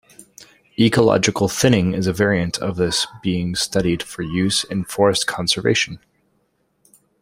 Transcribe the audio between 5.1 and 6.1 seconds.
conservation.